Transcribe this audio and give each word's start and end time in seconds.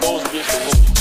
goes, 0.00 0.22
bitch, 0.24 0.95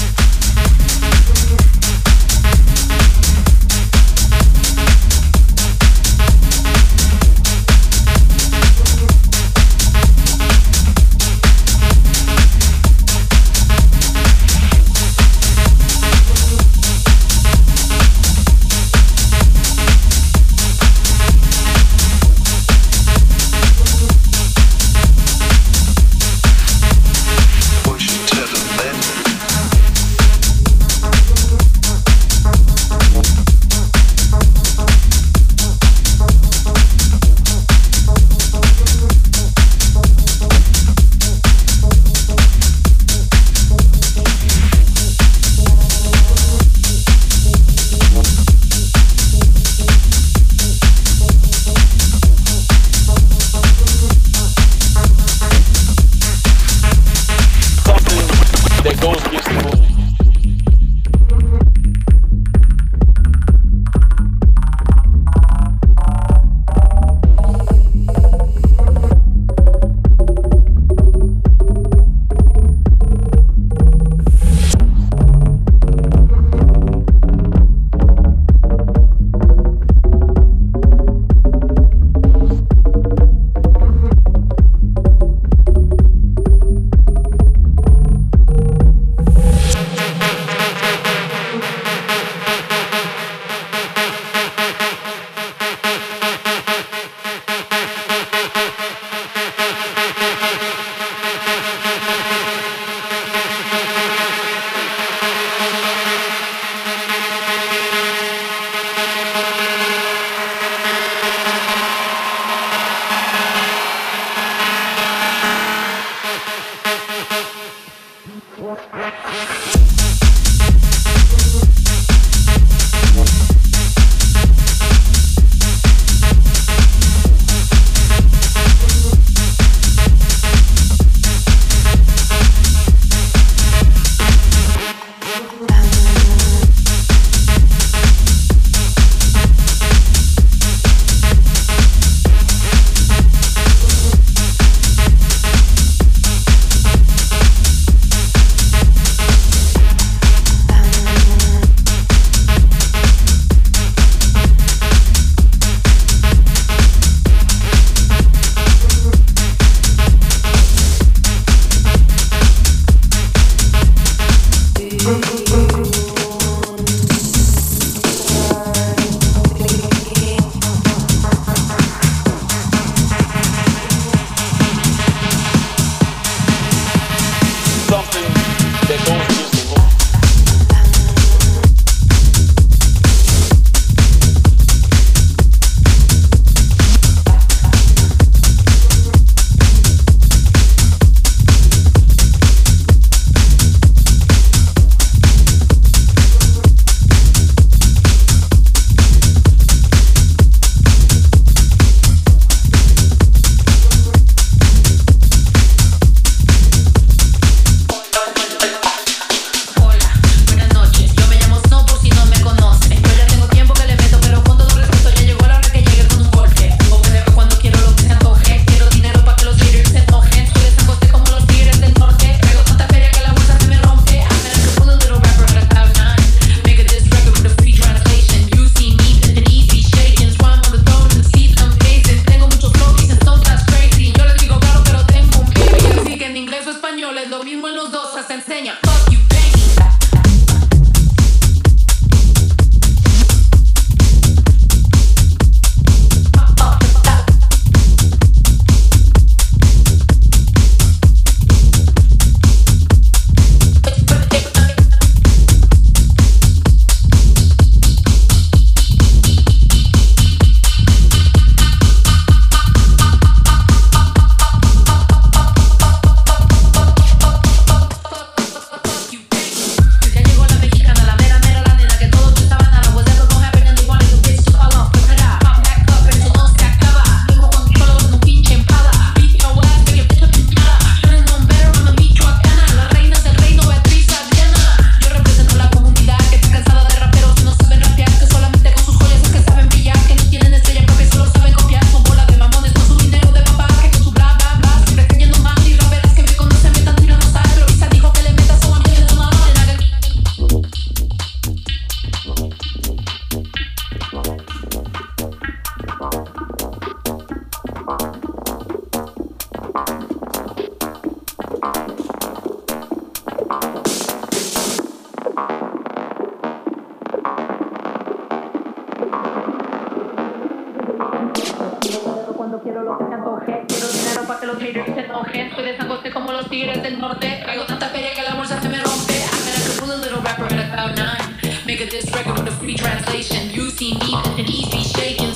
Cuando 322.55 322.71
quiero 322.71 322.83
lo 322.83 322.97
que 322.97 323.05
se 323.05 323.13
antoje, 323.13 323.65
quiero 323.67 323.87
dinero 323.89 324.21
para 324.25 324.39
que 324.39 324.45
los 324.45 324.57
haters 324.59 324.85
se 324.85 325.01
enojen. 325.01 325.51
Soy 325.53 325.63
de 325.65 325.75
San 325.75 325.89
como 326.13 326.31
los 326.31 326.49
tigres 326.49 326.81
del 326.81 327.01
norte. 327.01 327.41
Traigo 327.43 327.65
tanta 327.65 327.87
feria 327.87 328.13
que 328.13 328.21
la 328.21 328.35
bolsa 328.35 328.61
se 328.61 328.69
me 328.69 328.77
rompe. 328.77 329.13
I 329.13 329.43
met 329.43 329.77
a 329.77 329.81
cool 329.81 329.97
little 329.99 330.21
rapper 330.21 330.45
at 330.45 330.71
about 330.71 330.97
nine. 330.97 331.35
Make 331.65 331.81
a 331.81 331.85
diss 331.85 332.09
record 332.13 332.39
with 332.39 332.47
a 332.47 332.51
free 332.51 332.75
translation. 332.75 333.51
You 333.51 333.69
see 333.71 333.95
me, 333.95 334.15
and 334.37 334.47
he's 334.47 334.69
be 334.69 334.83
shaking. 334.83 335.34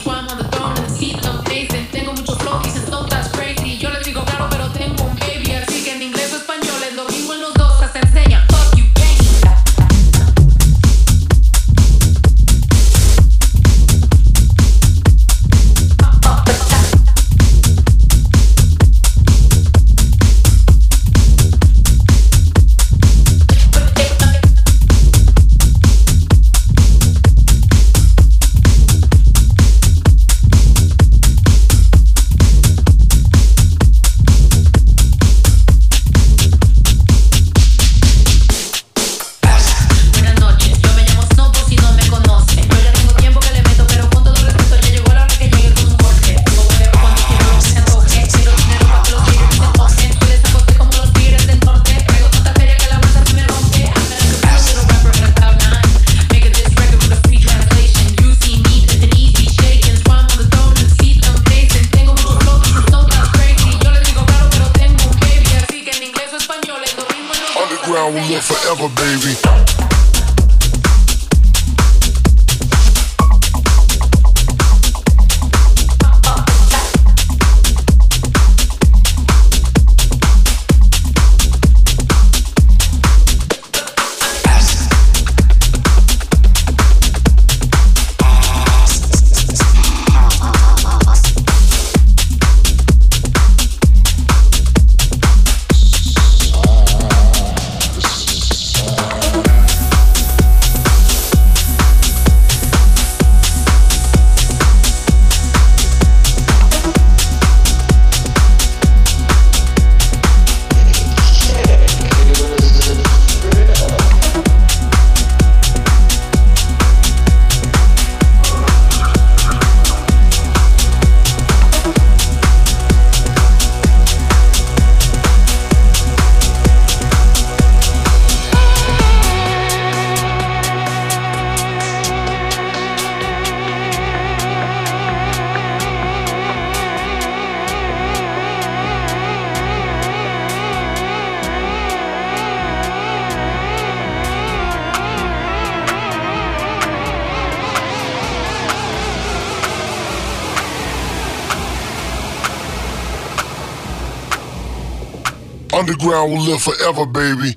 underground 155.90 156.32
will 156.32 156.42
live 156.42 156.62
forever, 156.62 157.06
baby. 157.06 157.56